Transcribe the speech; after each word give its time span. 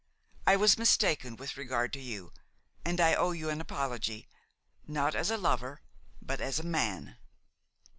I 0.47 0.55
was 0.55 0.79
mistaken 0.79 1.35
with 1.35 1.57
regard 1.57 1.93
to 1.93 1.99
you, 1.99 2.33
and 2.83 2.99
I 2.99 3.13
owe 3.13 3.33
you 3.33 3.51
an 3.51 3.61
apology, 3.61 4.27
not 4.87 5.13
as 5.13 5.29
a 5.29 5.37
lover 5.37 5.83
but 6.19 6.41
as 6.41 6.57
a 6.57 6.63
man. 6.63 7.17